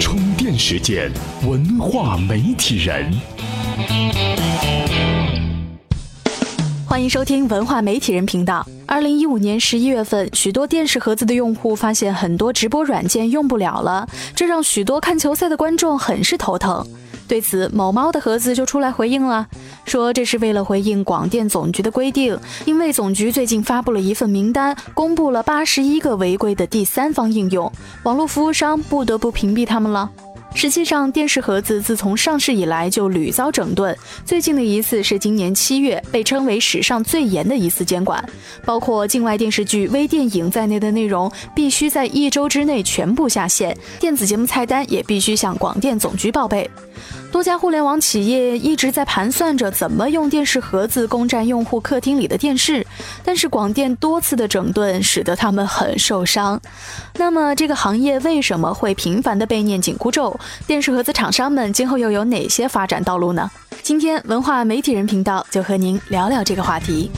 [0.00, 1.12] 充电时间，
[1.46, 3.12] 文化媒体人。
[6.86, 8.66] 欢迎收听文化媒体人频道。
[8.86, 16.86] 二零一五年十一月份，许多电视盒子的用户发现很多直播软件用不了了，这让许多看球赛的观众很是头疼。
[17.32, 19.46] 对此，某猫的盒子就出来回应了，
[19.86, 27.72] 说这是为了回应广电总局的规定，因为总局最近发布了一份名单，公布了八十一个违规的第三方应用，
[28.02, 30.10] 网络服务商不得不屏蔽他们了。
[30.54, 33.96] 实际上，电视盒子自从上市以来就屡遭整顿。
[34.26, 38.22] 最近的一次是今年七月，被称为史上最严的一次监管，
[38.62, 46.70] 包括境外电视剧、微电影在内的内容必须在一周之内全部下线，电子节目菜单也必须向广电总局报备。
[47.30, 52.86] 多家互联网企业一直在盘算着怎么用电视盒子攻占用户客厅里的电视，
[53.24, 56.60] 但是广电多次的整顿使得他们很受伤。
[57.16, 60.38] 那么，这个行业为什么会频繁的被念紧箍咒？
[60.66, 63.50] 电视盒子厂商们今后又有哪些发展道路呢？
[63.82, 67.10] 今天文化媒体人频道就和您聊聊这个话题。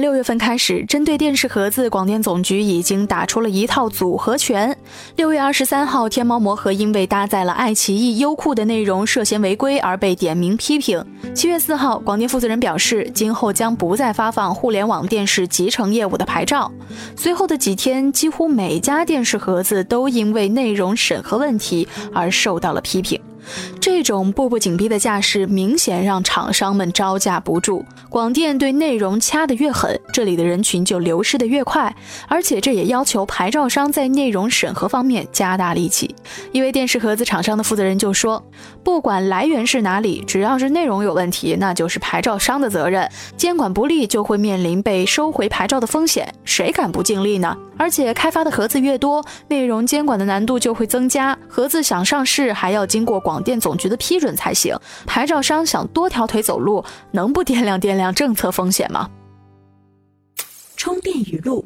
[0.00, 4.76] 六月份开始，针对电视盒子，广电总局已经打出了一套组合拳。
[5.16, 11.04] 六月二十三号，天猫魔盒因为搭载了爱奇艺优酷的内容涉嫌违规而被点名批评。
[11.34, 16.70] 七月四号，广电负责人表示，今后将不再发放互联网电视集成业务的牌照。
[17.16, 23.20] 随后的几天，几乎每家电视盒子都因为内容审核问题而受到了批评。
[23.80, 27.84] 这种步步紧逼的架势，明显让厂商们招架不住。
[28.08, 31.94] 广电对内容掐得越狠，这里的人群就流失得越快，
[32.28, 36.14] 而且这也要求牌照商在内容审核方面加大力气。
[36.50, 38.44] 一位电视盒子厂商的负责人就说
[38.82, 43.08] ：“不管来源是哪里，只要是内容有问题，那就是牌照商的责任。
[43.36, 46.32] 监管不力，就会面临被收回牌照的风险。
[46.44, 47.56] 谁敢不尽力呢？
[47.78, 51.36] 而且开发的盒子越多，内容监管的难度就会增加。
[51.46, 54.74] 盒子想上市，还要经过广。”广电总局的批准才行，
[55.04, 59.10] 牌照商想多条腿走路，能不掂量掂量政策风险吗？
[60.74, 61.62] 充电语录：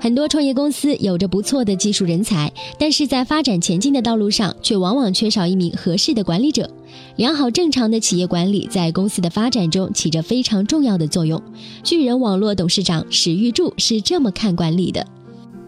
[0.00, 6.68] 很多创业公司有着不错的技术人才，但是在发展前进的道路上，却往往缺少一名合适的管理者。
[7.14, 11.40] 良好正常的企业管理在公司的发展中起着非常重要的作用。
[11.84, 15.06] 巨人网络董事长史玉柱是这么看管理的：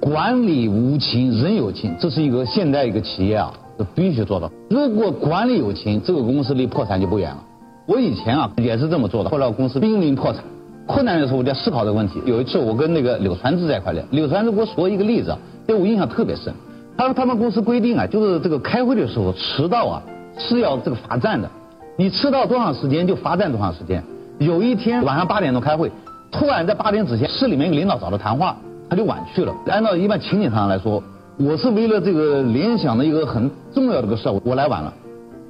[0.00, 3.52] 管理无情，人有情，这是一个现代一个企业啊。
[3.78, 4.50] 这必须做到。
[4.70, 7.42] 如果管理有情，这个公司离破产就不远了。
[7.86, 10.42] 我以前啊也是这么做的，后来公司濒临破产，
[10.86, 12.20] 困难的时候我就思考这个问题。
[12.24, 15.36] 有一次我跟那个柳传志在一块聊，柳传志给我说一个例子，
[15.66, 16.52] 对我印象特别深。
[16.96, 20.02] 他说他们公司规定啊，就是这个开会的时候迟到啊
[20.36, 21.48] 是要这个罚站的，
[21.96, 24.02] 你迟到多长时间就罚站多长时间。
[24.38, 25.92] 有一天晚上八点钟开会，
[26.32, 28.56] 突然在八点之前市里面领导找他谈话，
[28.90, 29.54] 他就晚去了。
[29.66, 31.02] 按照一般情景上来说。
[31.38, 34.90] 我是为了这个联想的一个很重要的个事儿，我来晚了，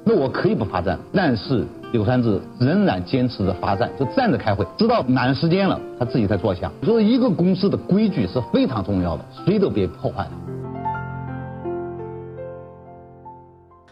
[0.03, 6.69] 那我可以不罚站，但是柳传志仍然坚持着罚站，就站着开会，直到满时间了，他自己才坐下。
[6.83, 10.46] 所以一个公司的规矩是非常重要的，谁都别破坏它。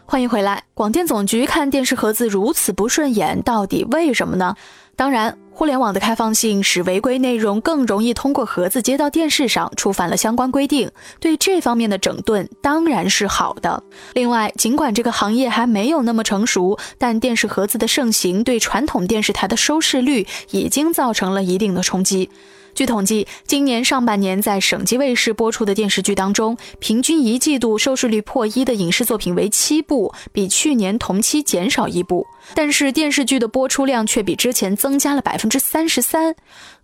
[0.08, 4.54] 欢迎回来，广电总局看电视盒子如此不顺眼，到底为什么呢？
[4.94, 5.36] 当然。
[5.50, 10.90] 互联网的开放性使违规内容更容易通过盒子接到电视上，触犯了相关规定。
[11.18, 13.82] 对这方面的整顿当然是好的。
[14.12, 22.28] 另外，尽管这个行业还没有那么成熟，但电视盒子的盛行对传统电视台的收视率已经造成了一定的冲击。
[22.76, 32.26] 据统计，今年上半年在省级卫视播出的电视剧当中，平均一季度收视率破一的影视作品为七部，比去年同期减少一部。
[32.54, 36.34] 但是电视剧的播出量却比之前增加了百分之三十三，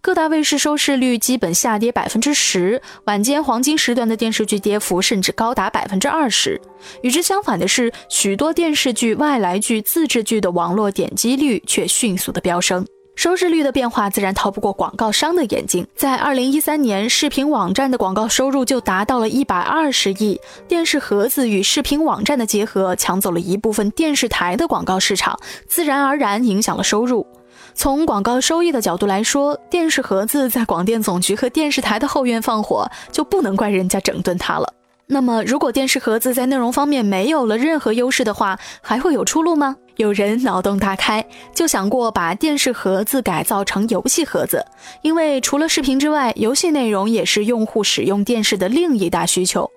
[0.01, 6.59] 各大卫视收视率基本下跌百分之十，晚间黄金时段的电视剧跌幅甚至高达百分之二十。
[7.03, 12.83] 与之相反的是，许多电视剧、外来剧、自制剧的网络点击率却迅速的飙升。
[13.15, 15.87] 收视率的变化自然逃不过广告商的眼睛。
[15.95, 20.41] 在二零一三年，视频网站的广告收入就达到了一百二十亿。
[20.67, 25.39] 电视盒子与视频网站的结合，抢走了一部分电视台的广告市场，
[25.69, 27.27] 自然而然影响了收入。
[27.75, 34.73] 从广告收益的角度来说，电视盒子在广电总局和电视台的后院放火，就不能怪人家整顿它了。
[35.07, 39.77] 那么，如果电视盒子在内容方面没有了任何优势的话，还会有出路吗？
[40.03, 44.67] 有人脑洞大开，就想过把电视盒子改造成游戏盒子，
[45.03, 49.71] 因为除了视频之外，游戏内容也是用户使用电视的另一大需求。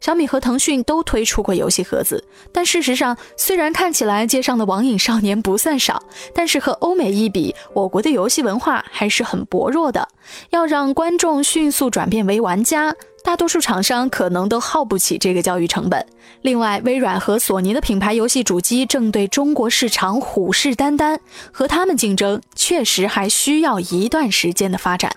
[0.00, 6.02] 小米和腾讯都推出过游戏盒子，但事实上，虽然看起来街上的网瘾少年不算少，
[6.34, 10.08] 但是和欧美一比，我国的游戏文化还是很薄弱的。
[10.50, 12.94] 要让观众迅速转变为玩家，
[13.28, 16.06] 大多数厂商可能都耗不起这个教育成本。
[16.40, 21.18] 另外，微软和索尼的品牌游戏主机正对中国市场虎视眈眈，
[21.52, 25.14] 和他们竞争确实还需要一段时间的发展。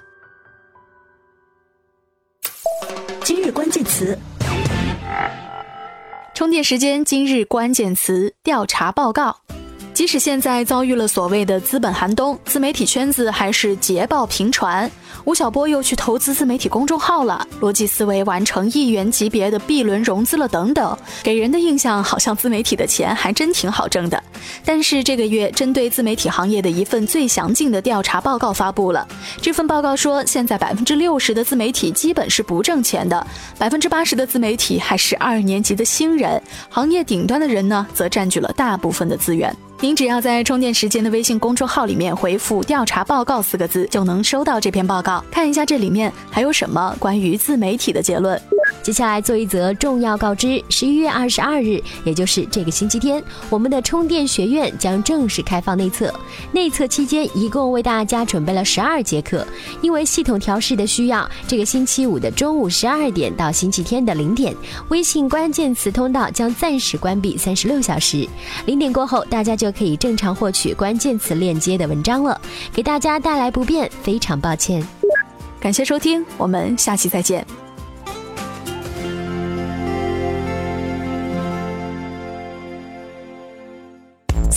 [3.24, 4.20] 今日关键词。
[6.36, 9.41] 充电时间，今日关键词调查报告。
[10.02, 14.90] 即使现在遭遇了所谓的资本寒冬，自媒体圈子还是捷报频传。
[15.26, 24.24] 吴晓波又去投资自媒体公众号了，逻辑思维完成亿元级别的 B 轮融资了，等等，给人的印象好像自媒体的钱还真挺好挣的。
[24.66, 29.08] 但是这个月，针对自媒体行业的一份最详尽的调查报告发布了。
[29.40, 33.28] 这份报告说，现在百分之六十的自媒体基本是不挣钱的，
[33.60, 39.56] 百分之八十的自媒体还是二年级的新人，行业顶端的人呢，则占据了大部分的资源。
[39.82, 45.26] 您只要在充电时间的微信公众号里面回复“调查报告”四个字，就能收到这篇报告。
[45.32, 48.40] 看一下这里面还有什么关于自媒体的结论。
[48.84, 56.14] 接下来做一则重要告知：十一月二十二日，也就是这个星期天，我们的充电学院将正式开放内测。
[56.52, 59.46] 内测期间，一共为大家准备了十二节课。
[59.82, 64.56] 因为系统调试的需要，这个星期五的中午十二点到星期天的零点，
[64.90, 68.28] 微信关键词通道将暂时关闭三十六小时。
[68.66, 72.40] 零点过后，大家就可以正常获取关键词链接的文章了。
[72.74, 74.84] 给大家带来不便，非常抱歉。
[75.60, 77.61] 感谢收听，我们下期再见。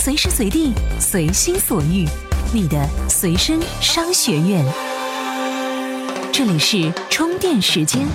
[0.05, 2.05] 随时随地，随心所欲，
[2.53, 4.63] 你的随身商学院。
[6.31, 8.05] 这里是充电时间。